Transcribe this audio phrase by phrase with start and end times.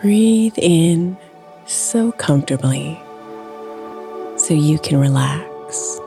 [0.00, 1.16] Breathe in
[1.66, 2.96] so comfortably
[4.36, 5.98] so you can relax.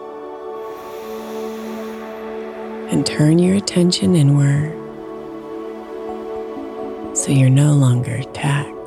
[2.89, 4.71] And turn your attention inward
[7.17, 8.80] so you're no longer taxed.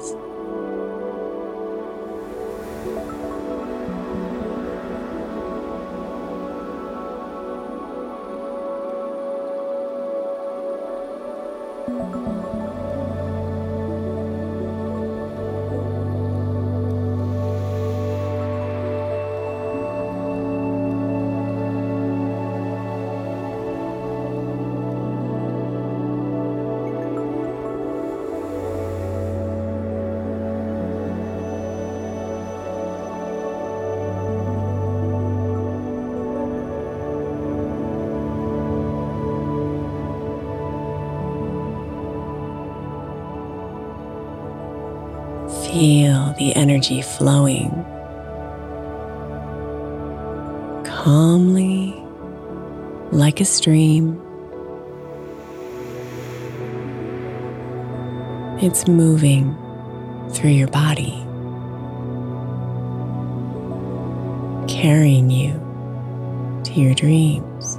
[46.85, 47.71] Energy flowing
[50.85, 51.95] calmly
[53.11, 54.21] like a stream.
[58.61, 59.57] It's moving
[60.31, 61.15] through your body,
[64.69, 65.53] carrying you
[66.65, 67.79] to your dreams.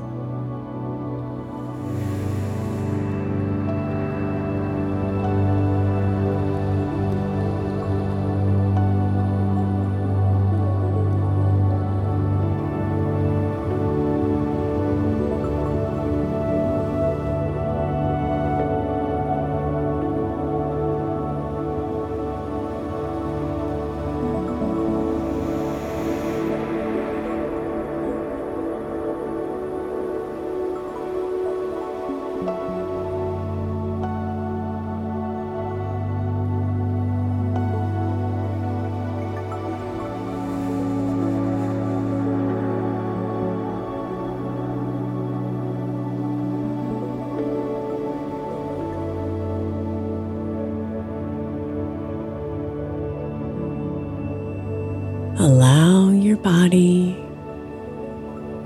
[56.46, 57.18] Body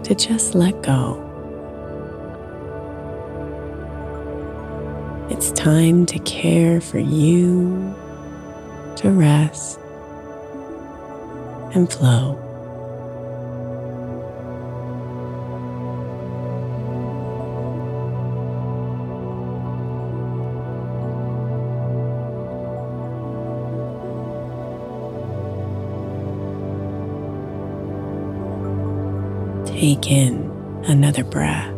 [0.03, 1.15] to just let go.
[5.29, 7.95] It's time to care for you,
[8.97, 9.79] to rest
[11.73, 12.48] and flow.
[29.79, 30.35] Take in
[30.87, 31.73] another breath.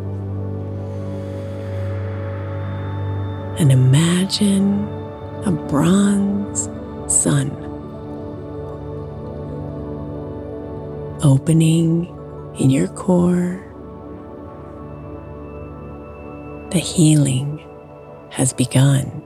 [3.60, 4.88] And imagine
[5.46, 6.68] a bronze
[7.06, 7.52] sun
[11.22, 12.08] opening
[12.58, 13.64] in your core.
[16.72, 17.60] The healing
[18.32, 19.22] has begun.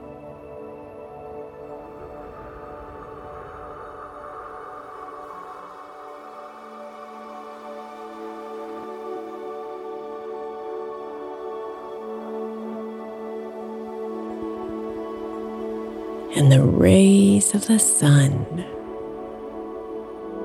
[16.36, 18.44] And the rays of the sun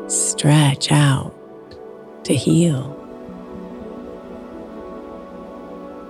[0.07, 1.35] stretch out
[2.23, 2.97] to heal.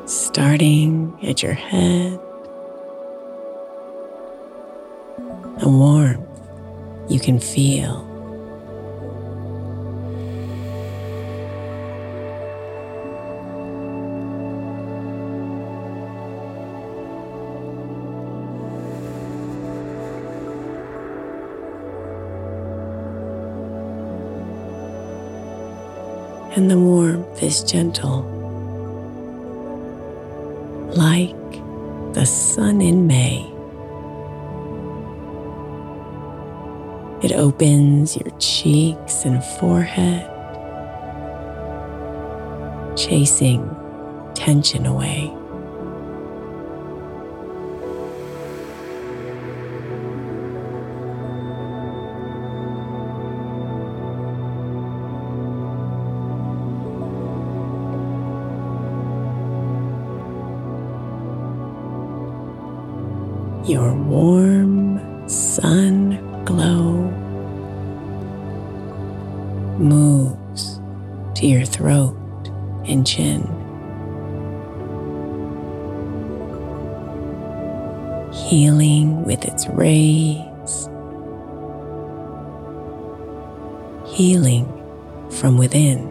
[0.06, 2.20] Starting at your head,
[5.62, 6.22] a warmth
[7.10, 8.11] you can feel.
[26.52, 28.24] And the warmth is gentle,
[30.94, 31.36] like
[32.14, 33.48] the sun in May.
[37.24, 40.28] It opens your cheeks and forehead,
[42.98, 43.64] chasing
[44.34, 45.32] tension away.
[64.12, 65.00] Warm
[65.30, 67.10] sun glow
[69.80, 70.82] moves
[71.34, 72.18] to your throat
[72.86, 73.42] and chin.
[78.34, 80.90] Healing with its rays,
[84.14, 84.68] healing
[85.30, 86.11] from within.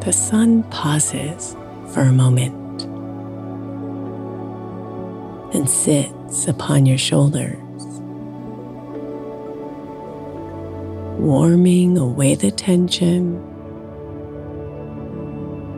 [0.00, 1.56] The sun pauses
[1.92, 2.82] for a moment
[5.54, 7.56] and sits upon your shoulders,
[11.18, 13.42] warming away the tension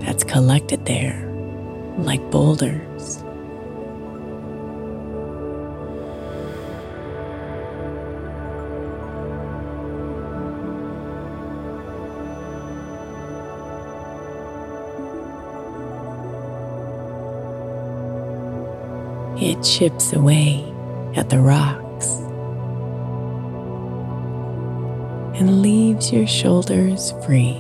[0.01, 1.27] that's collected there
[1.99, 2.90] like boulders.
[19.41, 20.63] It chips away
[21.17, 22.07] at the rocks
[25.41, 27.55] and leaves your shoulders free.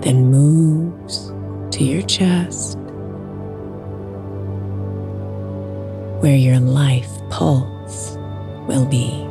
[0.00, 1.28] Then moves
[1.76, 2.78] to your chest
[6.22, 8.16] where your life pulse
[8.66, 9.29] will be.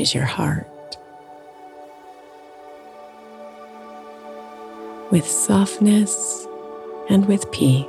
[0.00, 0.66] Your heart.
[5.10, 6.46] With softness
[7.08, 7.86] and with peace.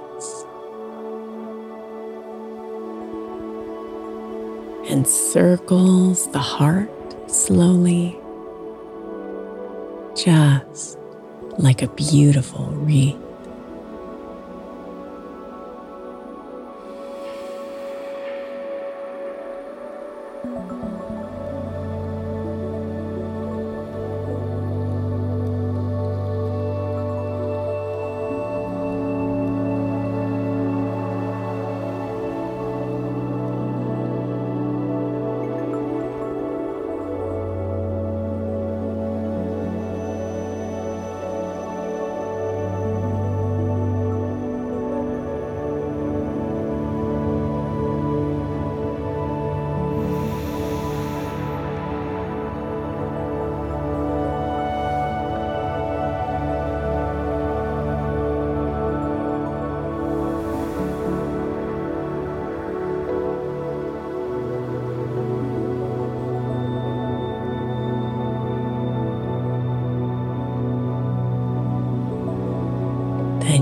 [4.90, 6.90] And circles the heart
[7.30, 8.18] slowly,
[10.16, 10.98] just
[11.58, 13.27] like a beautiful wreath.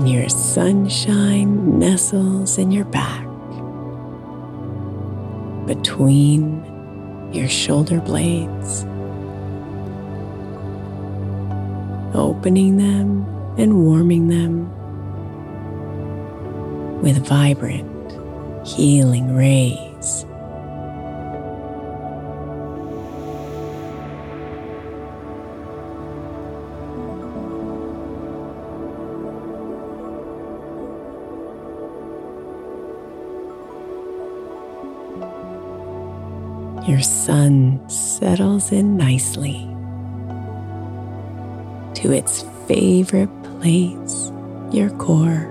[0.06, 3.26] And your sunshine nestles in your back
[5.66, 6.62] between
[7.34, 8.84] your shoulder blades,
[12.14, 13.24] opening them
[13.58, 14.70] and warming them
[17.02, 18.12] with vibrant,
[18.64, 19.85] healing rays.
[36.96, 39.68] Your sun settles in nicely
[41.92, 43.28] to its favorite
[43.60, 44.32] place,
[44.72, 45.44] your core,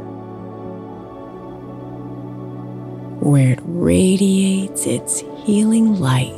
[3.21, 6.33] where it radiates its healing light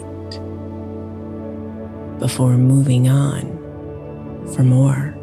[2.19, 3.43] before moving on
[4.53, 5.16] for more.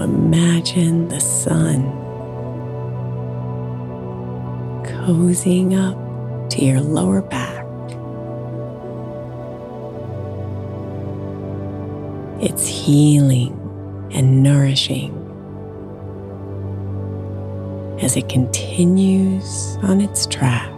[0.00, 1.82] Imagine the sun
[4.84, 7.64] cozying up to your lower back.
[12.40, 13.52] It's healing
[14.12, 15.12] and nourishing
[18.02, 20.75] as it continues on its track.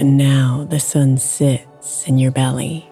[0.00, 2.88] And now the sun sits in your belly.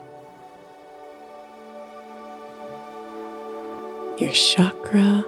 [4.18, 5.24] Your chakra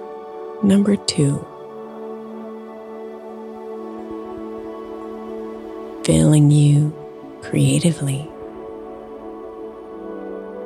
[0.61, 1.43] number two.
[6.05, 6.93] Filling you
[7.41, 8.29] creatively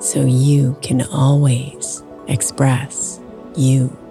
[0.02, 3.22] so you can always express
[3.56, 4.05] you.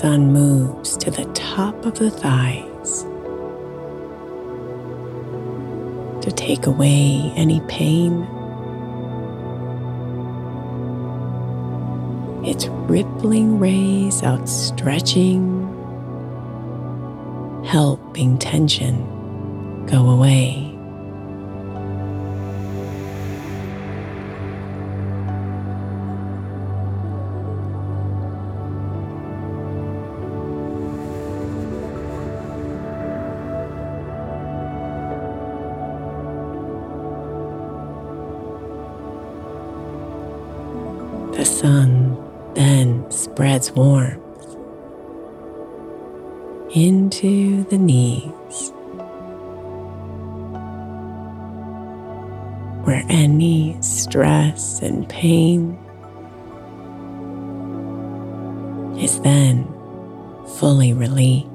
[0.00, 3.02] Sun moves to the top of the thighs
[6.24, 8.22] to take away any pain.
[12.42, 15.68] Its rippling rays outstretching,
[17.66, 20.69] helping tension go away.
[41.60, 42.16] Sun
[42.54, 44.16] then spreads warmth
[46.74, 48.72] into the knees,
[52.84, 55.78] where any stress and pain
[58.98, 59.66] is then
[60.56, 61.49] fully released.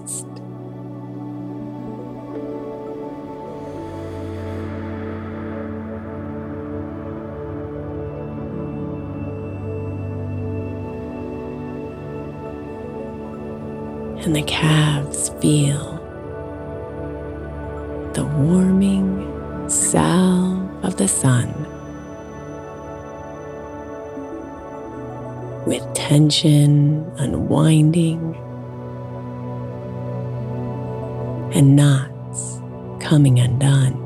[14.35, 15.93] The calves feel
[18.15, 19.23] the warming
[19.69, 21.47] salve of the sun
[25.65, 28.35] with tension unwinding
[31.55, 32.59] and knots
[32.99, 34.04] coming undone.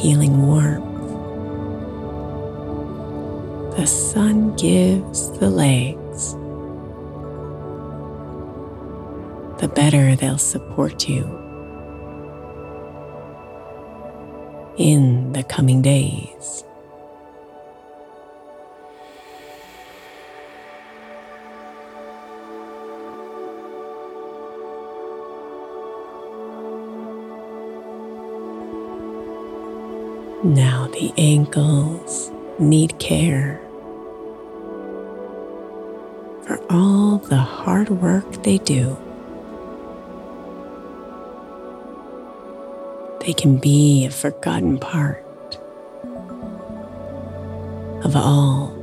[0.00, 0.90] Healing warmth
[3.76, 6.34] the sun gives the legs,
[9.60, 11.24] the better they'll support you
[14.76, 16.64] in the coming days.
[31.00, 33.58] The ankles need care
[36.42, 38.94] for all the hard work they do.
[43.24, 45.24] They can be a forgotten part
[48.04, 48.76] of all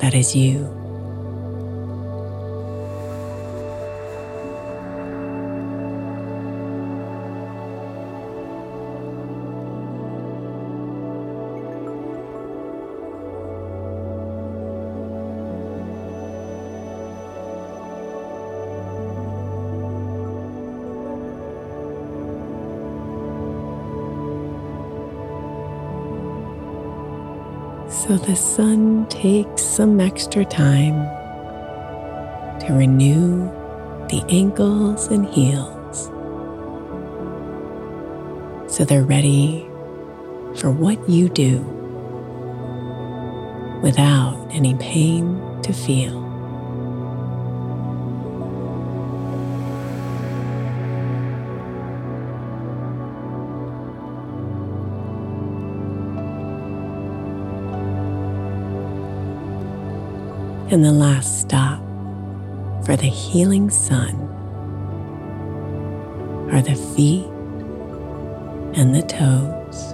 [0.00, 0.83] that is you.
[28.06, 31.08] So the sun takes some extra time
[32.60, 33.48] to renew
[34.10, 36.10] the ankles and heels
[38.68, 39.66] so they're ready
[40.56, 41.60] for what you do
[43.82, 46.23] without any pain to feel.
[60.74, 61.78] And the last stop
[62.84, 64.16] for the healing sun
[66.50, 67.26] are the feet
[68.76, 69.92] and the toes.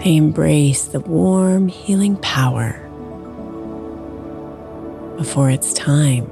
[0.00, 2.78] They embrace the warm, healing power
[5.16, 6.30] before it's time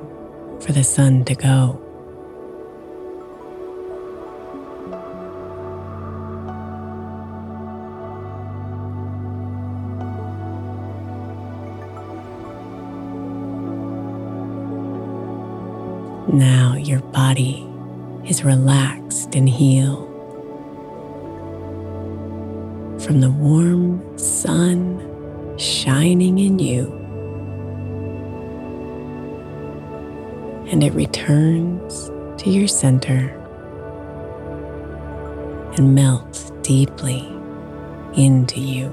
[0.60, 1.79] for the sun to go.
[17.30, 17.64] Body
[18.26, 20.08] is relaxed and healed
[23.00, 24.98] from the warm sun
[25.56, 26.90] shining in you.
[30.72, 32.10] And it returns
[32.42, 33.28] to your center
[35.76, 37.20] and melts deeply
[38.16, 38.92] into you.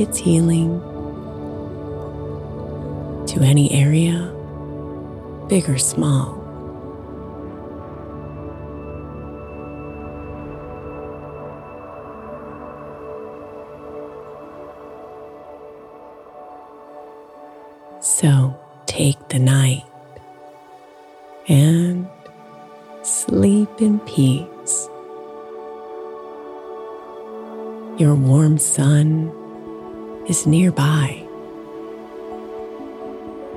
[0.00, 0.80] Its healing
[3.26, 4.32] to any area,
[5.48, 6.44] big or small.
[18.00, 18.54] So
[18.86, 19.84] take the night
[21.48, 22.06] and
[23.02, 24.88] sleep in peace.
[27.98, 29.33] Your warm sun
[30.26, 31.20] is nearby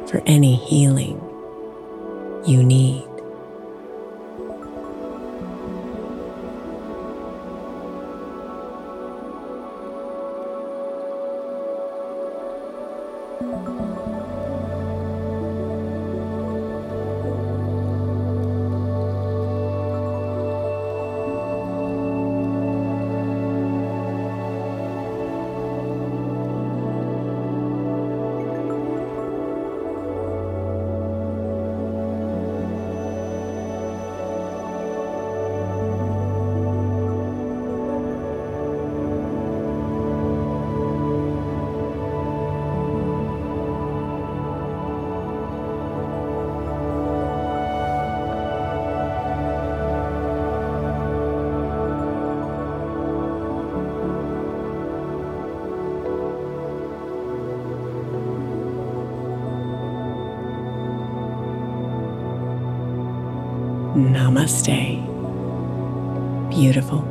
[0.08, 1.22] for any healing
[2.46, 3.17] you need.
[64.28, 65.00] Namaste.
[66.50, 67.07] Beautiful.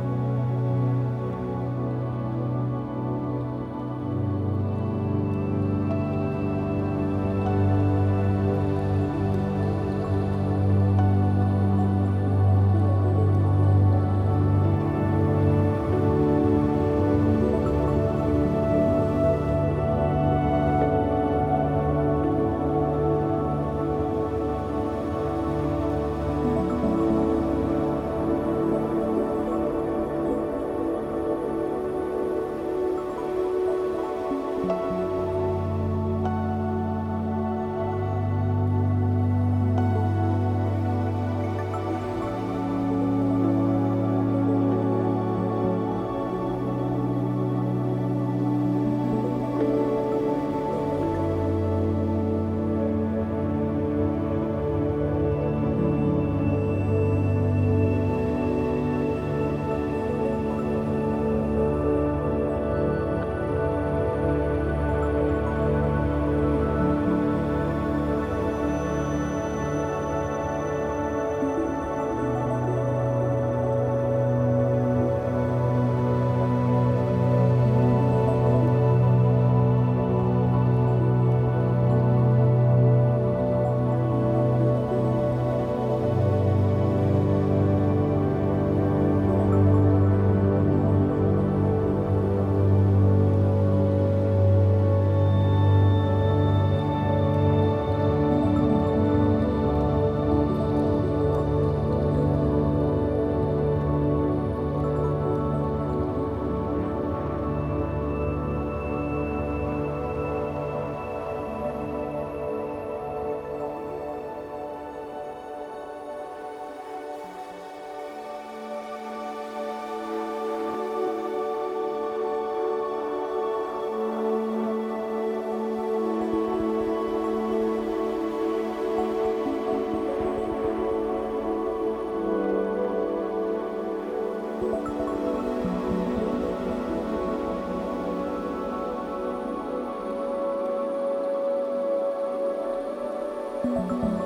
[143.63, 144.16] Música